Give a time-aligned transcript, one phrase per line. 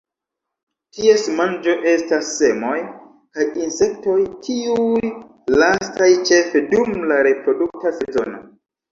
[0.99, 2.77] Ties manĝo estas semoj
[3.37, 4.15] kaj insektoj,
[4.47, 5.11] tiuj
[5.63, 8.41] lastaj ĉefe dum la reprodukta sezono.